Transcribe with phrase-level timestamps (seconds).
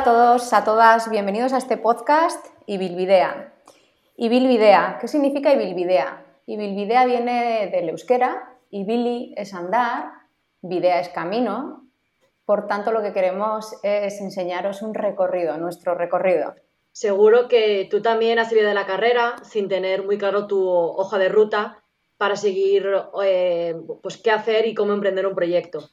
[0.00, 3.52] A todos, a todas, bienvenidos a este podcast Ibilvidea.
[4.16, 6.24] Ibilvidea, ¿qué significa Ibilvidea?
[6.46, 10.06] Ibilvidea viene del euskera, Ibili es andar,
[10.62, 11.84] videa es camino,
[12.46, 16.54] por tanto lo que queremos es enseñaros un recorrido, nuestro recorrido.
[16.92, 21.18] Seguro que tú también has salido de la carrera sin tener muy claro tu hoja
[21.18, 21.84] de ruta
[22.16, 22.90] para seguir
[23.22, 25.90] eh, pues qué hacer y cómo emprender un proyecto.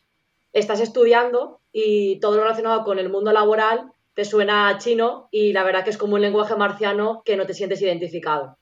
[0.54, 5.64] Estás estudiando y todo lo relacionado con el mundo laboral te suena chino y la
[5.64, 8.58] verdad que es como un lenguaje marciano que no te sientes identificado.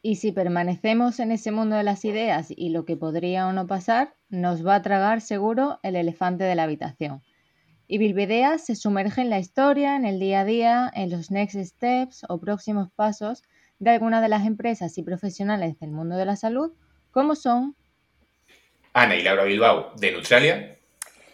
[0.00, 3.66] Y si permanecemos en ese mundo de las ideas y lo que podría o no
[3.66, 7.20] pasar, nos va a tragar seguro el elefante de la habitación.
[7.88, 11.56] Y Bilbedea se sumerge en la historia, en el día a día, en los next
[11.56, 13.42] steps o próximos pasos
[13.80, 16.72] de algunas de las empresas y profesionales del mundo de la salud,
[17.10, 17.76] como son
[18.94, 20.78] Ana y Laura Bilbao, de Neutralia,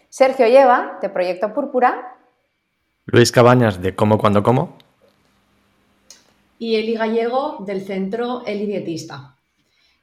[0.09, 2.17] Sergio Lleva, de Proyecto Púrpura,
[3.07, 4.77] Luis Cabañas, de Cómo Cuando Como,
[6.59, 9.37] y Eli Gallego, del Centro Eli Dietista.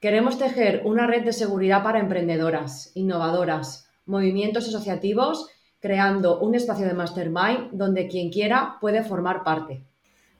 [0.00, 6.94] Queremos tejer una red de seguridad para emprendedoras, innovadoras, movimientos asociativos, creando un espacio de
[6.94, 9.84] mastermind donde quien quiera puede formar parte.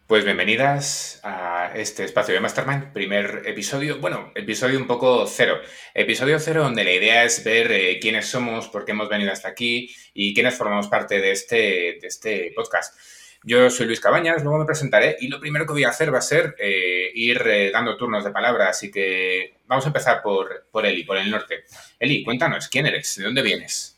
[0.09, 5.61] Pues bienvenidas a este espacio de Mastermind, primer episodio, bueno, episodio un poco cero.
[5.93, 9.49] Episodio cero donde la idea es ver eh, quiénes somos, por qué hemos venido hasta
[9.49, 11.57] aquí y quiénes formamos parte de este,
[12.01, 12.99] de este podcast.
[13.43, 16.21] Yo soy Luis Cabañas, luego me presentaré y lo primero que voy a hacer va
[16.21, 20.69] a ser eh, ir eh, dando turnos de palabra, así que vamos a empezar por,
[20.73, 21.65] por Eli, por el norte.
[21.99, 23.15] Eli, cuéntanos, ¿quién eres?
[23.17, 23.98] ¿De dónde vienes?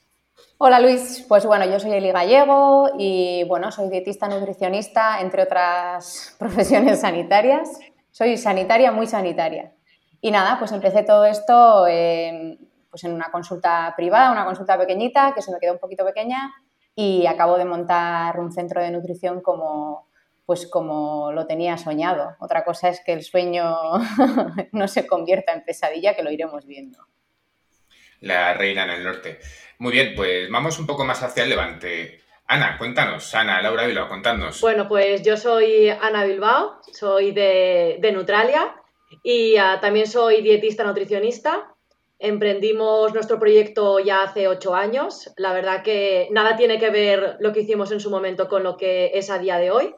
[0.63, 6.37] Hola Luis, pues bueno, yo soy Eli Gallego y bueno, soy dietista nutricionista, entre otras
[6.39, 7.81] profesiones sanitarias.
[8.11, 9.73] Soy sanitaria, muy sanitaria.
[10.21, 11.85] Y nada, pues empecé todo esto
[12.91, 16.53] pues en una consulta privada, una consulta pequeñita, que se me quedó un poquito pequeña,
[16.95, 20.09] y acabo de montar un centro de nutrición como,
[20.45, 22.37] pues como lo tenía soñado.
[22.39, 23.75] Otra cosa es que el sueño
[24.73, 26.99] no se convierta en pesadilla, que lo iremos viendo.
[28.21, 29.41] La reina en el norte.
[29.79, 32.21] Muy bien, pues vamos un poco más hacia el levante.
[32.47, 33.35] Ana, cuéntanos.
[33.35, 34.61] Ana, Laura Bilbao, contadnos.
[34.61, 38.75] Bueno, pues yo soy Ana Bilbao, soy de, de Neutralia
[39.23, 41.75] y uh, también soy dietista nutricionista.
[42.19, 45.33] Emprendimos nuestro proyecto ya hace ocho años.
[45.37, 48.77] La verdad que nada tiene que ver lo que hicimos en su momento con lo
[48.77, 49.95] que es a día de hoy.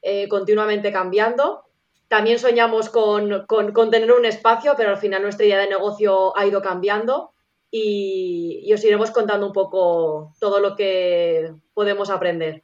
[0.00, 1.64] Eh, continuamente cambiando.
[2.08, 6.36] También soñamos con, con, con, tener un espacio, pero al final nuestra idea de negocio
[6.36, 7.34] ha ido cambiando
[7.70, 12.62] y, os iremos contando un poco todo lo que podemos aprender.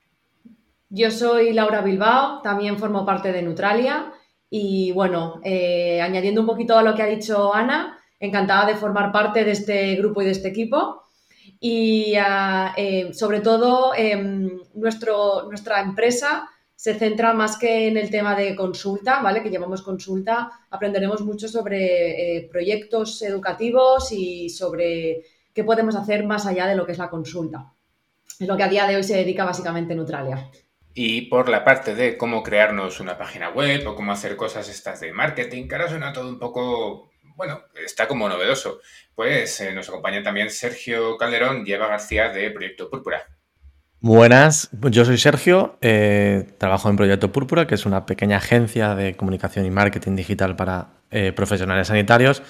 [0.89, 4.13] Yo soy Laura Bilbao, también formo parte de Neutralia
[4.49, 9.13] y bueno, eh, añadiendo un poquito a lo que ha dicho Ana, encantada de formar
[9.13, 11.03] parte de este grupo y de este equipo.
[11.59, 14.17] Y uh, eh, sobre todo, eh,
[14.75, 19.43] nuestro, nuestra empresa se centra más que en el tema de consulta, ¿vale?
[19.43, 26.47] Que llevamos consulta, aprenderemos mucho sobre eh, proyectos educativos y sobre qué podemos hacer más
[26.47, 27.73] allá de lo que es la consulta.
[28.39, 30.51] Es lo que a día de hoy se dedica básicamente Neutralia.
[30.93, 35.01] Y por la parte de cómo crearnos una página web o cómo hacer cosas estas
[35.01, 38.81] de marketing, que ahora suena todo un poco bueno, está como novedoso.
[39.15, 43.27] Pues eh, nos acompaña también Sergio Calderón y García de Proyecto Púrpura.
[44.01, 49.17] Buenas, yo soy Sergio, eh, trabajo en Proyecto Púrpura, que es una pequeña agencia de
[49.17, 52.43] comunicación y marketing digital para eh, profesionales sanitarios.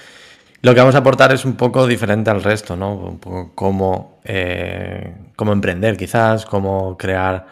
[0.63, 2.97] Lo que vamos a aportar es un poco diferente al resto, ¿no?
[2.97, 7.47] Un poco cómo, eh, cómo emprender quizás, cómo crear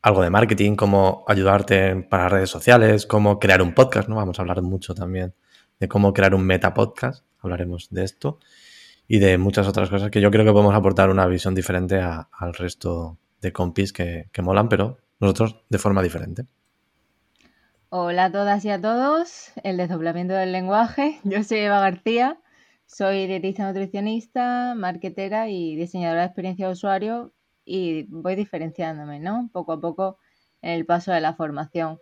[0.00, 4.16] algo de marketing, cómo ayudarte para redes sociales, cómo crear un podcast, ¿no?
[4.16, 5.34] Vamos a hablar mucho también
[5.78, 8.38] de cómo crear un meta podcast, hablaremos de esto
[9.06, 12.54] y de muchas otras cosas que yo creo que podemos aportar una visión diferente al
[12.54, 16.46] resto de compis que, molan, pero nosotros de forma diferente.
[17.90, 21.20] Hola a todas y a todos, el desdoblamiento del lenguaje.
[21.24, 22.40] Yo soy Eva García,
[22.86, 27.32] soy dietista nutricionista, marketera y diseñadora de experiencia de usuario
[27.64, 29.48] y voy diferenciándome, ¿no?
[29.52, 30.18] Poco a poco
[30.60, 32.00] en el paso de la formación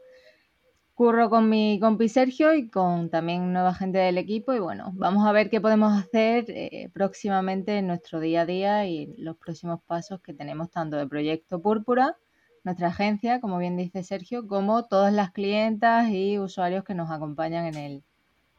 [0.94, 5.26] curro con mi compi Sergio y con también nueva gente del equipo y bueno, vamos
[5.26, 9.80] a ver qué podemos hacer eh, próximamente en nuestro día a día y los próximos
[9.86, 12.16] pasos que tenemos tanto de Proyecto Púrpura,
[12.64, 17.66] nuestra agencia, como bien dice Sergio, como todas las clientas y usuarios que nos acompañan
[17.66, 18.04] en el,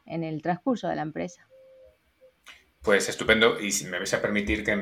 [0.06, 1.48] en el transcurso de la empresa.
[2.84, 3.60] Pues estupendo.
[3.62, 4.74] Y si me vais a permitir que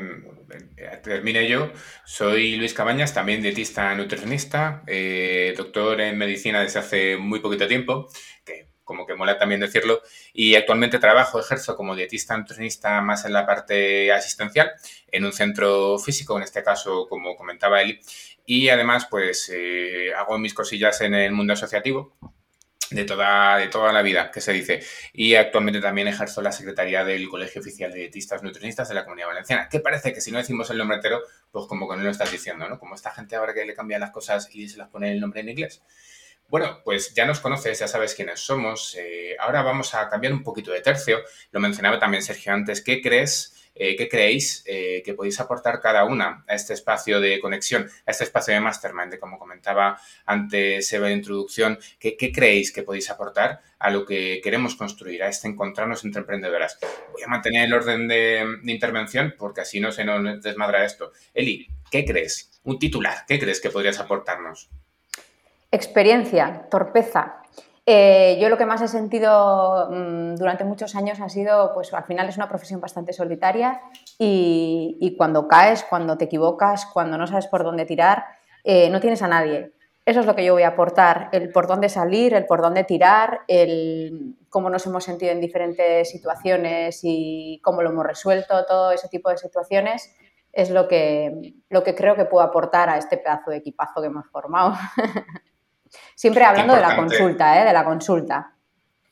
[1.03, 1.71] termine yo,
[2.05, 8.07] soy Luis Cabañas, también dietista nutricionista, eh, doctor en medicina desde hace muy poquito tiempo,
[8.45, 10.01] que como que mola también decirlo.
[10.33, 14.71] Y actualmente trabajo, ejerzo como dietista nutricionista más en la parte asistencial,
[15.11, 17.99] en un centro físico, en este caso, como comentaba Eli.
[18.45, 22.15] Y además, pues eh, hago mis cosillas en el mundo asociativo
[22.91, 24.81] de toda, de toda la vida, que se dice.
[25.13, 29.27] Y actualmente también ejerzo la secretaría del Colegio Oficial de Dietistas Nutricionistas de la Comunidad
[29.27, 29.69] Valenciana.
[29.69, 31.21] Que parece que si no decimos el nombre entero,
[31.51, 32.79] pues como que no lo estás diciendo, ¿no?
[32.79, 35.41] Como esta gente ahora que le cambia las cosas y se las pone el nombre
[35.41, 35.81] en inglés.
[36.51, 38.97] Bueno, pues ya nos conoces, ya sabes quiénes somos.
[38.99, 41.19] Eh, ahora vamos a cambiar un poquito de tercio.
[41.51, 42.81] Lo mencionaba también Sergio antes.
[42.81, 47.39] ¿Qué crees eh, ¿qué creéis eh, que podéis aportar cada una a este espacio de
[47.39, 49.17] conexión, a este espacio de mastermind?
[49.17, 54.75] Como comentaba antes Eva de introducción, ¿qué, creéis que podéis aportar a lo que queremos
[54.75, 56.77] construir, a este encontrarnos entre emprendedoras?
[57.13, 61.13] Voy a mantener el orden de, de intervención porque así no se nos desmadra esto.
[61.33, 62.51] Eli, ¿qué crees?
[62.65, 64.69] Un titular, ¿qué crees que podrías aportarnos?
[65.71, 67.41] Experiencia, torpeza,
[67.85, 72.03] eh, yo lo que más he sentido mm, durante muchos años ha sido, pues al
[72.03, 73.81] final es una profesión bastante solitaria
[74.19, 78.23] y, cuando caes, cuando te equivocas, cuando no sabes por dónde tirar,
[78.63, 79.73] eh, no tienes a nadie.
[80.05, 82.83] Eso es lo que yo voy a aportar, el por dónde salir, el por dónde
[82.83, 88.91] tirar, el cómo nos hemos sentido en diferentes situaciones y cómo lo hemos resuelto, todo
[88.91, 90.15] ese tipo de situaciones
[90.53, 94.07] es lo que, lo que creo que puedo aportar a este pedazo de equipazo que
[94.07, 94.75] hemos formado.
[96.21, 97.65] Siempre hablando de la consulta, ¿eh?
[97.65, 98.53] De la consulta.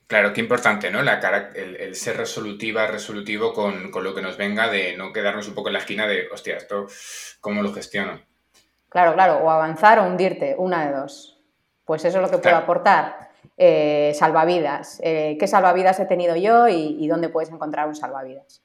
[0.05, 1.01] Claro, qué importante, ¿no?
[1.01, 1.15] La
[1.55, 5.73] el, ser resolutiva, resolutivo con, lo que nos venga, de no quedarnos un poco en
[5.73, 6.85] la esquina de, hostia, esto,
[7.41, 8.21] ¿cómo lo gestiono?
[8.89, 11.41] Claro, claro, o avanzar o hundirte, una de dos.
[11.83, 13.31] Pues eso es lo que puedo aportar.
[13.57, 15.01] Eh, salvavidas.
[15.03, 18.61] Eh, ¿Qué salvavidas he tenido yo y, dónde puedes encontrar un salvavidas?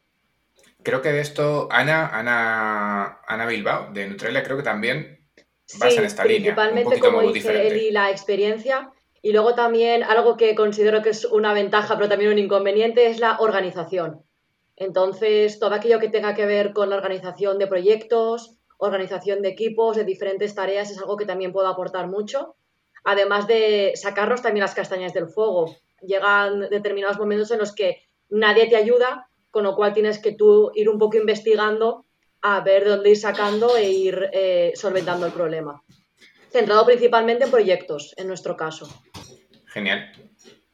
[0.83, 5.24] Creo que de esto, Ana, Ana, Ana Bilbao, de Nutrela, creo que también
[5.67, 8.93] sí, en esta principalmente, como dice Eli, la experiencia.
[9.23, 13.21] Y luego también algo que considero que es una ventaja, pero también un inconveniente, es
[13.21, 14.23] la organización.
[14.77, 19.97] Entonces, todo aquello que tenga que ver con la organización de proyectos, organización de equipos,
[19.97, 22.57] de diferentes tareas, es algo que también puedo aportar mucho.
[23.05, 25.75] Además de sacarnos también las castañas del fuego.
[26.03, 30.73] Llegan determinados momentos en los que nadie te ayuda, con lo cual tienes que tú
[30.75, 32.05] ir un poco investigando
[32.47, 35.83] a ver dónde ir sacando e ir eh, solventando el problema.
[36.51, 38.87] Centrado principalmente en proyectos, en nuestro caso.
[39.67, 40.13] Genial.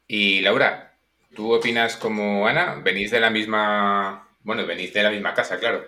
[0.09, 0.99] Y Laura,
[1.33, 2.81] ¿tú opinas como Ana?
[2.85, 5.85] ¿Venís de la misma, bueno, venís de la misma casa, claro?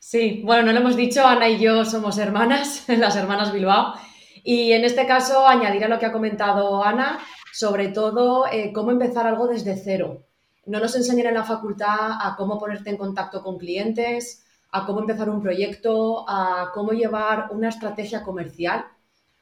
[0.00, 3.94] Sí, bueno, no lo hemos dicho, Ana y yo somos hermanas, las hermanas Bilbao.
[4.42, 7.20] Y en este caso, añadir a lo que ha comentado Ana,
[7.52, 10.26] sobre todo eh, cómo empezar algo desde cero.
[10.66, 14.42] No nos enseñan en la facultad a cómo ponerte en contacto con clientes,
[14.72, 18.86] a cómo empezar un proyecto, a cómo llevar una estrategia comercial,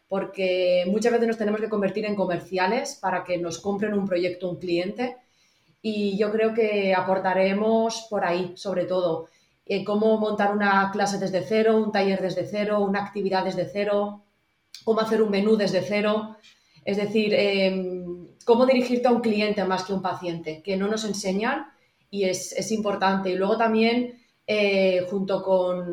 [0.08, 4.50] porque muchas veces nos tenemos que convertir en comerciales para que nos compren un proyecto
[4.50, 5.16] un cliente
[5.82, 9.28] y yo creo que aportaremos por ahí, sobre todo,
[9.64, 14.24] en cómo montar una clase desde cero, un taller desde cero, una actividad desde cero,
[14.84, 16.36] cómo hacer un menú desde cero,
[16.84, 20.88] es decir, em, cómo dirigirte a un cliente más que a un paciente, que no
[20.88, 21.66] nos enseñan
[22.10, 23.30] y es, es importante.
[23.30, 24.19] Y luego también
[24.52, 25.44] eh, junto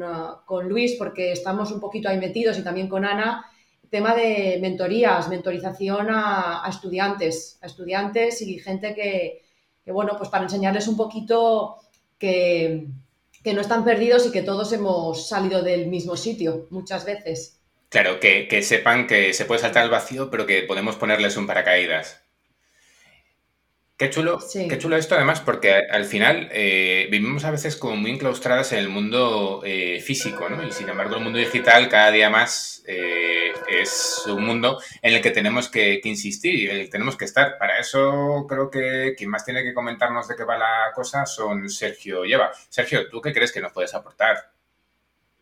[0.03, 3.45] ah, con, Luis, porque estamos un poquito ahí metidos, y también con Ana,
[3.91, 9.43] tema de mentorías, mentorización a, estudiantes, a estudiantes y gente que,
[9.93, 11.75] bueno, pues para enseñarles un poquito
[12.17, 12.87] que,
[13.45, 17.59] no están perdidos y que todos hemos salido del mismo sitio muchas veces.
[17.89, 21.45] Claro, que, que sepan que se puede saltar al vacío, pero que podemos ponerles un
[21.45, 22.26] paracaídas.
[23.97, 28.11] Qué chulo, qué chulo esto además, porque al final eh, vivimos a veces como muy
[28.11, 30.63] enclaustradas en el mundo eh, físico, ¿no?
[30.63, 35.21] Y sin embargo el mundo digital cada día más eh, es un mundo en el
[35.23, 37.57] que tenemos que, insistir y en el que tenemos que estar.
[37.57, 41.67] Para eso creo que quien más tiene que comentarnos de qué va la cosa son
[41.67, 42.51] Sergio y Eva.
[42.69, 44.56] Sergio, ¿tú qué crees que nos puedes aportar?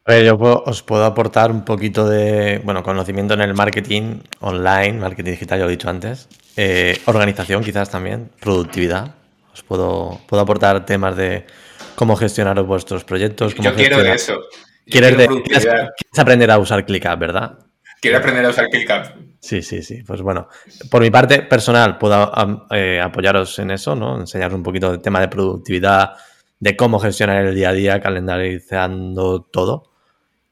[0.08, 4.94] A ver, yo os puedo aportar un poquito de, bueno, conocimiento en el marketing online,
[4.94, 9.16] marketing digital, ya lo he dicho antes, eh, organización quizás también, productividad.
[9.52, 11.48] Os puedo, puedo aportar temas de
[11.96, 13.56] cómo gestionar vuestros proyectos.
[13.56, 14.40] Cómo Yo quiero de eso.
[14.86, 15.28] ¿Quieres,
[16.16, 17.58] aprender a usar ClickUp, ¿verdad?
[18.00, 19.40] Quiero aprender a usar ClickUp.
[19.40, 20.04] Sí, sí, sí.
[20.04, 20.50] Pues bueno,
[20.92, 22.32] por mi parte personal puedo
[22.70, 24.20] eh, apoyaros en eso, ¿no?
[24.20, 26.14] Enseñaros un poquito del tema de productividad,
[26.60, 29.95] de cómo gestionar el día a día, calendarizando todo.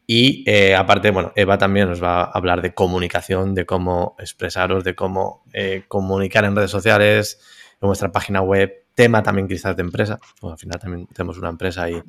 [0.05, 4.83] Y eh, aparte, bueno, Eva también nos va a hablar de comunicación, de cómo expresaros,
[4.83, 7.39] de cómo eh, comunicar en redes sociales,
[7.81, 10.19] en vuestra página web, tema también quizás de empresa.
[10.41, 12.01] al final también tenemos una empresa y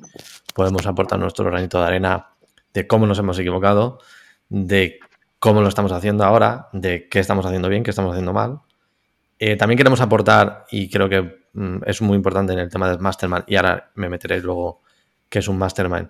[0.53, 2.27] podemos aportar nuestro granito de arena
[2.73, 3.99] de cómo nos hemos equivocado,
[4.49, 4.99] de
[5.39, 8.59] cómo lo estamos haciendo ahora, de qué estamos haciendo bien, qué estamos haciendo mal.
[9.39, 12.99] Eh, también queremos aportar, y creo que mm, es muy importante en el tema del
[12.99, 14.81] mastermind, y ahora me meteréis luego
[15.29, 16.09] qué es un mastermind,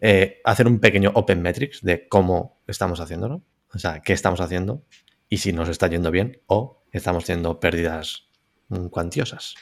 [0.00, 3.42] eh, hacer un pequeño open metrics de cómo estamos haciéndolo,
[3.72, 4.82] o sea, qué estamos haciendo
[5.28, 8.28] y si nos está yendo bien o estamos teniendo pérdidas
[8.68, 9.54] mm, cuantiosas.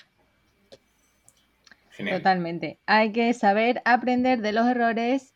[1.98, 2.78] Totalmente.
[2.86, 5.34] Hay que saber aprender de los errores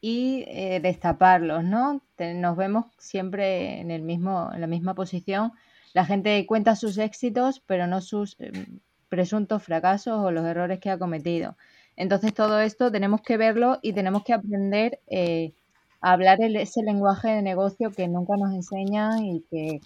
[0.00, 2.02] y eh, destaparlos, ¿no?
[2.18, 5.52] nos vemos siempre en, el mismo, en la misma posición.
[5.94, 10.90] La gente cuenta sus éxitos, pero no sus em, presuntos fracasos o los errores que
[10.90, 11.56] ha cometido.
[11.96, 15.52] Entonces todo esto tenemos que verlo y tenemos que aprender eh,
[16.00, 19.80] a hablar ese lenguaje de negocio que nunca nos enseñan y que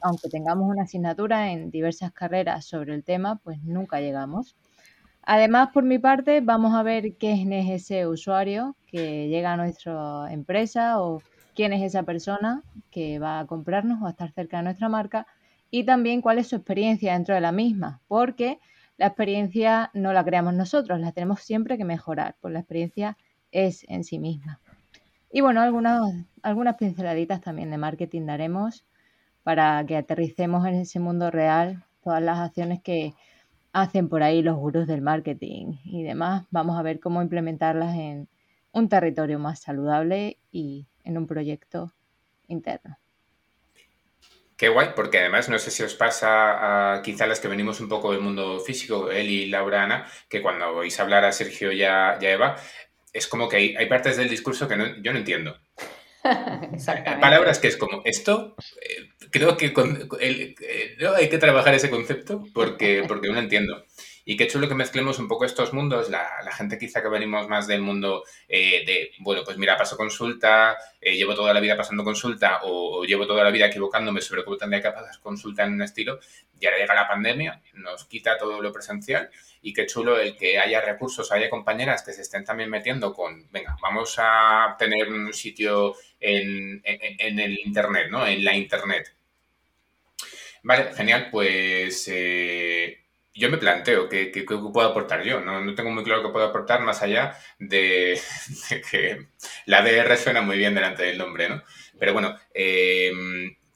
[0.00, 4.54] aunque tengamos una asignatura en diversas carreras sobre el tema, pues nunca llegamos.
[5.22, 10.30] Además, por mi parte, vamos a ver quién es ese usuario que llega a nuestra
[10.30, 11.22] empresa o
[11.54, 15.26] quién es esa persona que va a comprarnos o a estar cerca de nuestra marca
[15.70, 18.60] y también cuál es su experiencia dentro de la misma, porque
[18.96, 23.16] la experiencia no la creamos nosotros, la tenemos siempre que mejorar, pues la experiencia
[23.50, 24.60] es en sí misma.
[25.32, 28.84] Y bueno, algunas, algunas pinceladitas también de marketing daremos
[29.42, 33.14] para que aterricemos en ese mundo real todas las acciones que
[33.72, 36.46] hacen por ahí los gurús del marketing y demás.
[36.50, 38.28] Vamos a ver cómo implementarlas en
[38.72, 41.92] un territorio más saludable y en un proyecto
[42.46, 42.96] interno.
[44.56, 47.88] Qué guay, porque además no sé si os pasa a quizá las que venimos un
[47.88, 51.82] poco del mundo físico, él y Laura Ana, que cuando oís hablar a Sergio y
[51.82, 52.56] a, Eva,
[53.12, 55.58] es como que hay, partes del discurso que yo no entiendo.
[56.24, 59.74] Hay palabras que es como esto, eh, creo que
[60.20, 60.54] eh,
[61.18, 63.84] hay que trabajar ese concepto porque, porque no entiendo.
[64.26, 67.66] Y qué chulo que mezclemos un poco estos mundos, la, gente quizá que venimos más
[67.66, 72.60] del mundo eh, de, bueno, pues mira, paso consulta, llevo toda la vida pasando consulta
[72.62, 76.18] o, llevo toda la vida equivocándome sobre cómo tendría que pasar consulta en un estilo,
[76.58, 80.58] y ahora llega la pandemia, nos quita todo lo presencial y qué chulo el que
[80.58, 85.32] haya recursos, haya compañeras que se estén también metiendo con, venga, vamos a tener un
[85.32, 88.26] sitio en, el Internet, ¿no?
[88.26, 89.14] En la Internet.
[90.62, 93.03] Vale, genial, pues eh,
[93.34, 94.30] yo me planteo qué,
[94.72, 95.40] puedo aportar yo.
[95.40, 95.74] ¿no?
[95.74, 98.20] tengo muy claro qué puedo aportar más allá de,
[98.90, 99.26] que
[99.66, 101.62] la DR suena muy bien delante del nombre, ¿no?
[101.98, 103.12] Pero bueno, eh,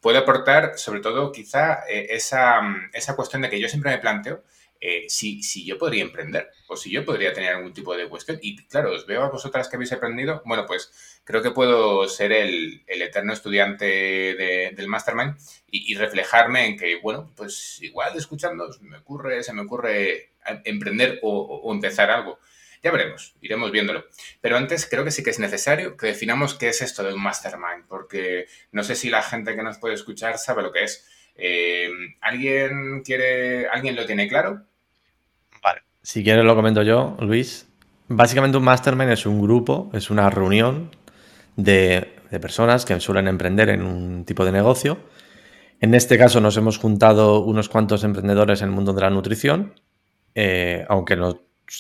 [0.00, 2.60] puedo aportar sobre todo quizá eh, esa,
[2.92, 4.44] esa cuestión de que yo siempre me planteo
[4.80, 8.38] eh, si, yo podría emprender o si yo podría tener algún tipo de cuestión.
[8.42, 10.42] Y claro, os veo a vosotras que habéis aprendido.
[10.44, 15.37] Bueno, pues creo que puedo ser el, eterno estudiante del Mastermind
[15.70, 20.32] y, reflejarme en que, bueno, pues igual escuchando me ocurre, se me ocurre
[20.64, 22.38] emprender o, empezar algo.
[22.82, 24.04] Ya veremos, iremos viéndolo.
[24.40, 27.23] Pero antes creo que sí que es necesario que definamos qué es esto de un
[27.23, 31.04] mastermind, porque no sé si la gente que nos puede escuchar sabe lo que es.
[31.35, 34.67] Eh, ¿Alguien quiere, alguien lo tiene claro?
[36.08, 37.68] Si quieres lo comento yo, Luis.
[38.08, 40.90] Básicamente un mastermind es un grupo, es una reunión
[41.54, 45.00] de, personas que suelen emprender en un tipo de negocio.
[45.80, 49.74] En este caso nos hemos juntado unos cuantos emprendedores en el mundo de la nutrición,
[50.34, 51.18] eh, aunque,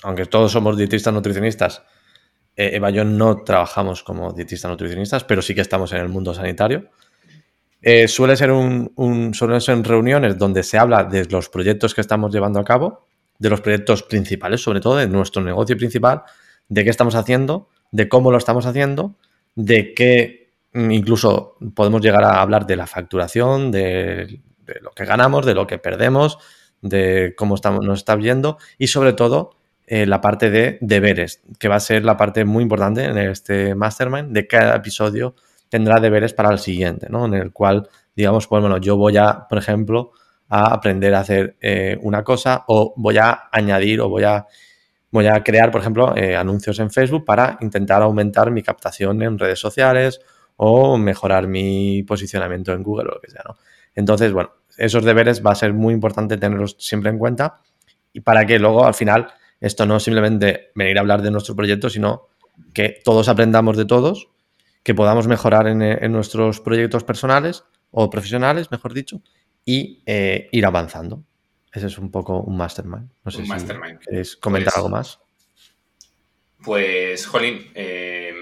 [0.02, 1.82] aunque todos somos dietistas nutricionistas.
[2.54, 6.10] Eh, Eva y yo no trabajamos como dietistas nutricionistas, pero sí que estamos en el
[6.10, 6.90] mundo sanitario.
[7.80, 12.30] Eh, suele ser un, suelen ser reuniones donde se habla de los proyectos que estamos
[12.30, 13.07] llevando a cabo,
[13.38, 16.22] de los proyectos principales, sobre todo de nuestro negocio principal,
[16.68, 19.14] de qué estamos haciendo, de cómo lo estamos haciendo,
[19.54, 24.40] de qué mm, incluso podemos llegar a hablar de la facturación, de,
[24.80, 26.38] lo que ganamos, de lo que perdemos,
[26.82, 31.68] de cómo estamos, nos está viendo y sobre todo eh, la parte de deberes, que
[31.68, 35.34] va a ser la parte muy importante en este mastermind de cada episodio
[35.68, 37.26] tendrá deberes para el siguiente, ¿no?
[37.26, 40.12] En el cual, digamos, pues bueno, yo voy a, por ejemplo,
[40.48, 44.46] a aprender a hacer eh, una cosa o voy a añadir o voy a,
[45.10, 49.38] voy a crear, por ejemplo, eh, anuncios en Facebook para intentar aumentar mi captación en
[49.38, 50.20] redes sociales
[50.56, 53.56] o mejorar mi posicionamiento en Google o lo que sea, ¿no?
[53.94, 57.60] Entonces, bueno, esos deberes va a ser muy importante tenerlos siempre en cuenta
[58.12, 59.28] y para que luego al final
[59.60, 62.28] esto no simplemente venir a hablar de nuestro proyecto, sino
[62.72, 64.28] que todos aprendamos de todos
[64.82, 69.20] que podamos mejorar en, nuestros proyectos personales o profesionales, mejor dicho,
[69.68, 71.24] y eh, ir avanzando.
[71.70, 73.10] Ese es un poco un mastermind.
[73.22, 73.50] No sé si
[74.02, 75.20] quieres comentar pues algo más.
[76.64, 78.32] Pues, Jolín, eh,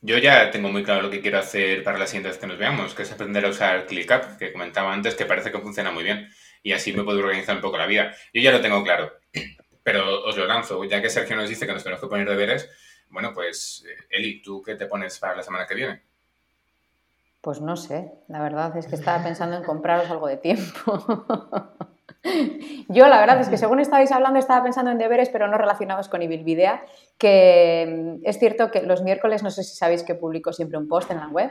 [0.00, 2.58] yo ya tengo muy claro lo que quiero hacer para la siguiente vez que nos
[2.58, 6.02] veamos, que es aprender a usar ClickUp, que comentaba antes, que parece que funciona muy
[6.02, 6.28] bien.
[6.64, 8.12] Y así me puedo organizar un poco la vida.
[8.34, 9.12] Yo ya lo tengo claro,
[9.84, 10.82] pero os lo lanzo.
[10.82, 12.68] Ya que Sergio nos dice que nos tenemos que poner deberes,
[13.08, 16.02] bueno, pues eh, Eli, ¿tú qué te pones para la semana que viene?
[17.42, 21.04] Pues no sé, la verdad es que estaba pensando en compraros algo de tiempo.
[22.88, 26.08] Yo la verdad es que según estabais hablando estaba pensando en deberes, pero no relacionados
[26.08, 26.84] con Ibilvidea,
[27.18, 30.86] que mm, es cierto que los miércoles, no sé si sabéis que publico siempre un
[30.86, 31.50] post en la web,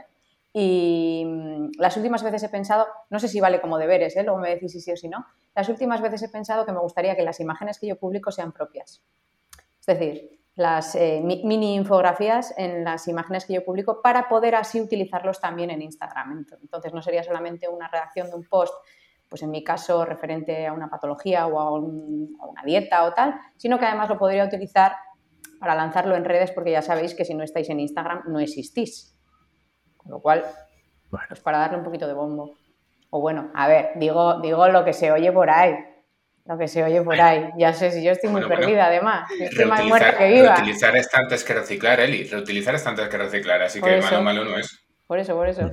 [0.54, 4.24] y mm, las últimas veces he pensado, no sé si vale como deberes, ¿eh?
[4.24, 6.80] luego me decís si sí o si no, las últimas veces he pensado que me
[6.80, 9.04] gustaría que las imágenes que yo publico sean propias.
[9.82, 14.82] Es decir, las eh, mini infografías en las imágenes que yo publico para poder así
[14.82, 16.46] utilizarlos también en Instagram.
[16.62, 18.74] Entonces no sería solamente una redacción de un post,
[19.30, 23.80] pues en mi caso referente a una patología o a, una dieta o tal, sino
[23.80, 24.96] que además lo podría utilizar
[25.60, 29.18] para lanzarlo en redes porque ya sabéis que si no estáis en Instagram no existís.
[29.96, 30.44] Con lo cual,
[31.10, 32.56] pues para darle un poquito de bombo.
[33.10, 35.76] O bueno, a ver, digo, digo lo que se oye por ahí.
[36.52, 37.50] Lo que se oye por ahí.
[37.58, 39.32] Ya sé si yo estoy muy perdida, además.
[39.40, 40.56] Estoy más muerta que viva.
[40.56, 42.26] Reutilizar es antes que reciclar, Eli.
[42.26, 44.84] Reutilizar es antes que reciclar, así que malo, malo no es.
[45.08, 45.72] Por eso, por eso.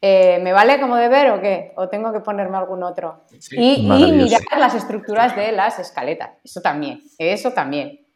[0.00, 1.72] Eh, ¿Me vale como deber o qué?
[1.74, 3.24] ¿O tengo que ponerme algún otro?
[3.50, 6.30] y, mirar las estructuras de las escaletas.
[6.44, 7.02] Eso también.
[7.18, 8.06] Eso también.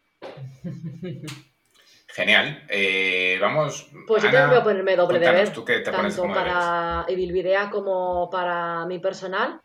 [2.07, 2.63] Genial.
[2.69, 3.91] Eh, vamos.
[4.07, 5.53] Pues yo tengo que ponerme doble deber.
[5.83, 9.61] tanto para Evilvidea como para mi personal.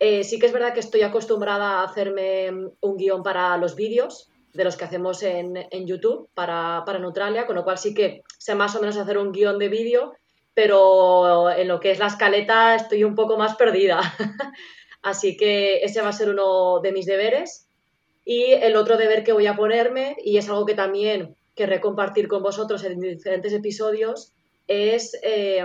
[0.00, 4.30] Eh, sí que es verdad que estoy acostumbrada a hacerme un guion para los vídeos
[4.54, 5.54] de los que hacemos en,
[5.86, 9.30] YouTube para, para, Neutralia, con lo cual sí que sé más o menos hacer un
[9.30, 10.14] guion de vídeo,
[10.54, 14.00] pero en lo que es la escaleta estoy un poco más perdida.
[15.02, 17.66] Así que ese va a ser uno de mis deberes.
[18.24, 22.26] Y el otro deber que voy a ponerme, y es algo que también querré compartir
[22.26, 24.32] con vosotros en diferentes episodios,
[24.66, 25.64] es eh,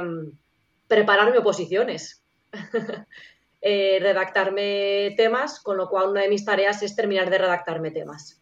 [0.88, 2.22] prepararme oposiciones.
[3.62, 8.42] Eh, redactarme temas, con lo cual una de mis tareas es terminar de redactarme temas.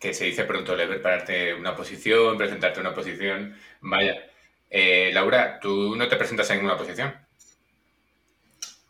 [0.00, 3.56] Que se dice pronto el prepararte una posición, presentarte una posición.
[3.80, 4.16] Vaya.
[4.70, 7.14] Eh, Laura, ¿tú no te presentas en ninguna posición?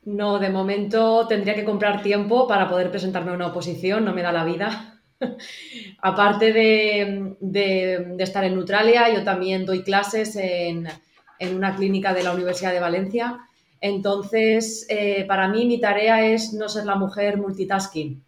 [0.04, 4.22] No, de momento tendría que comprar tiempo para poder presentarme a una oposición, no me
[4.22, 5.00] da la vida.
[6.02, 10.88] Aparte de, estar en Neutralia, yo también doy clases en,
[11.44, 13.40] en una clínica de la Universidad de Valencia.
[13.80, 18.22] Entonces, eh, para mí mi tarea es no ser la mujer multitasking.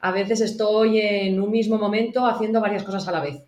[0.00, 3.42] A veces estoy en un mismo momento haciendo varias cosas a la vez.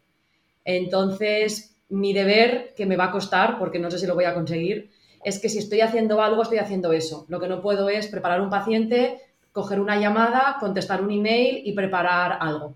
[0.64, 4.34] Entonces, mi deber, que me va a costar, porque no sé si lo voy a
[4.34, 4.90] conseguir,
[5.24, 7.26] es que si estoy haciendo algo, estoy haciendo eso.
[7.28, 9.18] Lo que no puedo es preparar un paciente,
[9.52, 12.74] coger una llamada, contestar un email y preparar algo.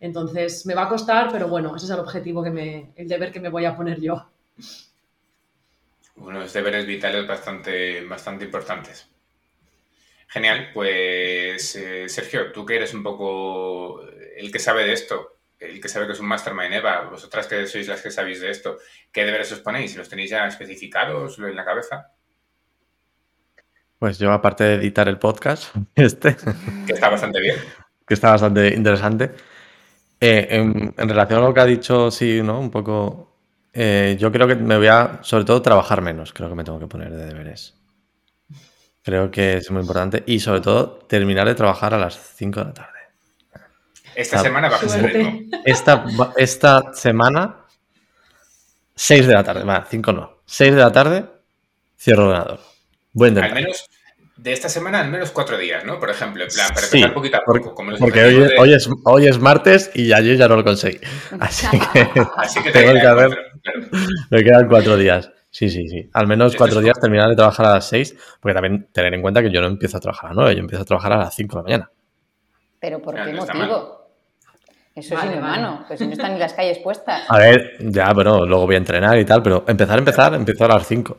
[0.00, 3.32] Entonces, me va a costar, pero bueno, ese es el objetivo que me, el deber
[3.32, 4.26] que me voy a poner yo.
[6.16, 9.08] Unos deberes vitales bastante, bastante importantes.
[10.28, 14.02] Genial, pues eh, Sergio, tú que eres un poco
[14.36, 17.66] el que sabe de esto, el que sabe que es un mastermind Eva, vosotras que
[17.66, 18.78] sois las que sabéis de esto,
[19.12, 19.96] ¿qué deberes os ponéis?
[19.96, 22.10] ¿Los tenéis ya especificados en la cabeza?
[23.98, 26.36] Pues yo, aparte de editar el podcast, este.
[26.86, 27.56] Que está bastante bien.
[28.06, 29.30] Que está bastante interesante.
[30.20, 32.60] Eh, en, en, relación a lo que ha dicho, sí, ¿no?
[32.60, 33.33] Un poco
[33.74, 36.32] eh, yo creo que me voy a, sobre todo, trabajar menos.
[36.32, 37.74] Creo que me tengo que poner de deberes.
[39.02, 40.22] Creo que es muy importante.
[40.26, 42.90] Y sobre todo, terminar de trabajar a las 5 de la tarde.
[44.14, 45.40] Esta semana va a ser ritmo.
[45.64, 46.04] Esta,
[46.36, 47.66] esta semana,
[48.94, 49.64] 6 de la tarde.
[49.64, 50.38] Va, 5 no.
[50.46, 51.26] 6 de la tarde,
[51.98, 52.60] cierro el ordenador.
[53.12, 53.88] Buen Al menos
[54.36, 55.98] de esta semana al menos cuatro días, ¿no?
[56.00, 57.74] Por ejemplo, en plan, para empezar poquito a poco.
[57.74, 60.98] Como porque hoy, es, hoy, es, martes y ayer ya no lo conseguí.
[61.40, 63.38] Así que, Así que tengo que hacer.
[64.30, 65.30] Me quedan cuatro días.
[65.50, 66.10] Sí, sí, sí.
[66.12, 69.40] Al menos cuatro días terminar de trabajar a las seis, porque también tener en cuenta
[69.40, 71.34] que yo no empiezo a trabajar a las nueve, yo empiezo a trabajar a las
[71.34, 71.90] cinco de la mañana.
[72.80, 74.04] ¿Pero por qué motivo?
[74.96, 77.22] Eso es inhumano, pues si no están ni las calles puestas.
[77.28, 80.68] A ver, ya, pero luego voy a entrenar y tal, pero empezar, empezar, empiezo a
[80.68, 81.18] las cinco.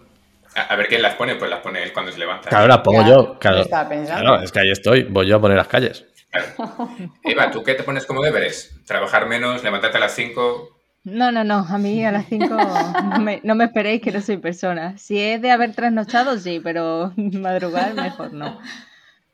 [0.56, 2.50] A, ver quién las pone, pues las pone él cuando se levanta.
[2.50, 3.38] Claro, las pongo yo.
[3.40, 6.06] Claro, claro, es que ahí estoy, voy yo a poner las calles.
[7.24, 8.74] Eva, ¿tú qué te pones como deberes?
[8.86, 10.70] ¿Trabajar menos, levantarte a las 5?
[11.06, 12.48] No, no, no, a mí a las 5
[13.44, 14.98] no, me, esperéis que no soy persona.
[14.98, 18.60] Si es de haber trasnochado, sí, pero madrugar mejor no.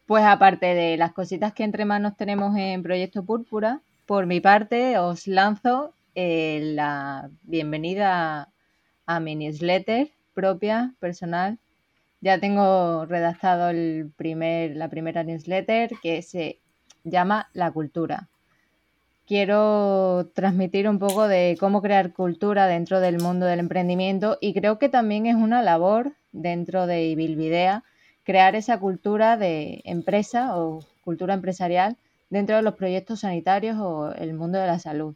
[0.05, 4.97] Pues aparte de las cositas que entre manos tenemos en Proyecto Púrpura, por mi parte
[4.97, 8.49] os lanzo eh, la bienvenida
[9.05, 10.09] a mi newsletter
[10.41, 11.59] propia, personal.
[12.19, 16.57] Ya tengo redactado el primer, la primera newsletter que se
[17.03, 18.27] llama La Cultura.
[19.27, 24.79] Quiero transmitir un poco de cómo crear cultura dentro del mundo del emprendimiento y creo
[24.79, 27.83] que también es una labor dentro de Ibilvidea
[28.23, 31.97] crear esa cultura de empresa o cultura empresarial
[32.31, 35.13] dentro de los proyectos sanitarios o el mundo de la salud.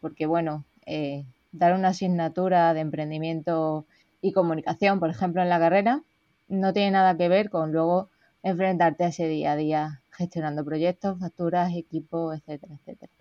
[0.00, 3.86] Porque bueno, eh, dar una asignatura de emprendimiento
[4.24, 6.02] y comunicación, por ejemplo, en la carrera,
[6.48, 8.08] no tiene nada que ver con luego
[8.42, 13.12] enfrentarte a ese día a día gestionando proyectos, facturas, equipos, etcétera, etcétera.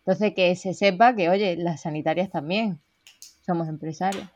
[0.00, 2.78] Entonces, que se sepa que, oye, las sanitarias también
[3.46, 4.26] somos empresarios.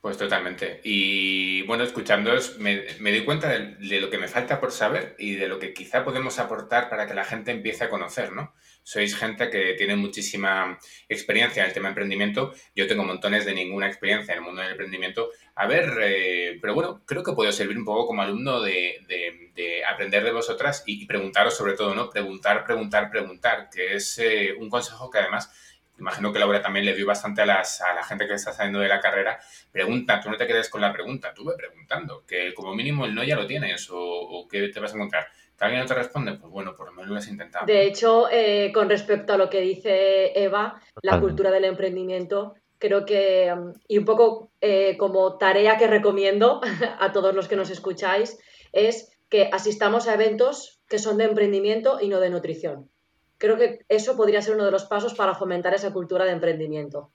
[0.00, 0.80] Pues totalmente.
[0.82, 5.14] Y bueno, escuchándoos, me, me doy cuenta de, de, lo que me falta por saber
[5.20, 8.52] y de lo que quizá podemos aportar para que la gente empiece a conocer, ¿no?
[8.84, 12.52] Sois gente que tiene muchísima experiencia en el tema de emprendimiento.
[12.74, 15.30] Yo tengo montones de ninguna experiencia en el mundo del emprendimiento.
[15.54, 19.50] A ver, eh, pero bueno, creo que puedo servir un poco como alumno de, de,
[19.54, 22.10] de aprender de vosotras y, preguntaros sobre todo, ¿no?
[22.10, 25.50] Preguntar, preguntar, preguntar, que es eh, un consejo que además
[25.98, 28.80] imagino que Laura también le dio bastante a, las, a la gente que está saliendo
[28.80, 29.38] de la carrera,
[29.70, 33.14] pregunta, tú no te quedes con la pregunta, tú ve preguntando, que como mínimo el
[33.14, 35.28] no ya lo tienes o, o qué te vas a encontrar.
[35.62, 36.34] ¿Que alguien no te responde?
[36.34, 37.66] Pues bueno, por lo menos lo has intentado.
[37.66, 43.06] De hecho, eh, con respecto a lo que dice Eva, la cultura del emprendimiento, creo
[43.06, 43.54] que,
[43.86, 46.60] y un poco eh, como tarea que recomiendo
[46.98, 48.40] a todos los que nos escucháis,
[48.72, 52.90] es que asistamos a eventos que son de emprendimiento y no de nutrición
[53.38, 57.10] creo que eso podría ser uno de los pasos para fomentar esa cultura de emprendimiento.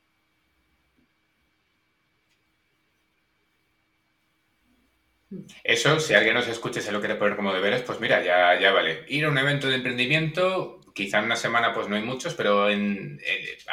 [5.64, 8.60] Eso, si alguien nos escucha y se lo quiere poner como deberes, pues mira, ya,
[8.60, 9.04] ya vale.
[9.10, 12.70] Ir a un evento de emprendimiento, quizá en una semana pues no hay muchos, pero
[12.70, 13.20] en,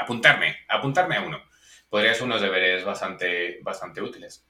[0.00, 1.42] apuntarme, apuntarme a uno.
[1.88, 4.44] Podría ser unos deberes bastante, bastante útiles.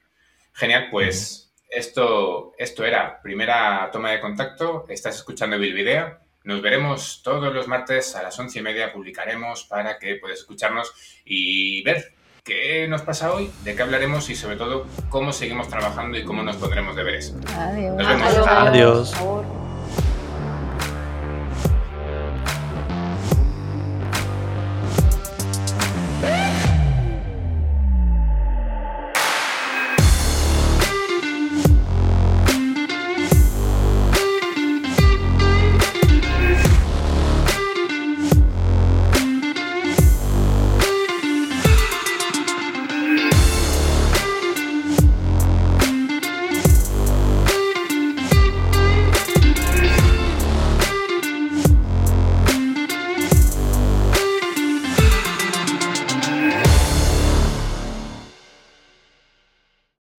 [0.54, 4.86] Genial, pues esto, esto era primera toma de contacto.
[4.88, 6.20] Estás escuchando Bilvidea.
[6.44, 10.92] Nos veremos todos los martes a las once y media, publicaremos para que puedas escucharnos
[11.24, 12.14] y ver
[12.44, 16.42] qué nos pasa hoy, de qué hablaremos y sobre todo cómo seguimos trabajando y cómo
[16.42, 17.34] nos pondremos deberes.
[17.56, 17.96] Adiós.
[17.96, 18.28] Nos vemos.
[18.28, 18.46] Adiós.
[18.46, 19.14] Adiós.